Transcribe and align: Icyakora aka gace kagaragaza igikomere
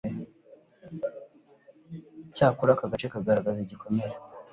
Icyakora 2.23 2.71
aka 2.73 2.85
gace 2.91 3.07
kagaragaza 3.13 3.59
igikomere 3.61 4.13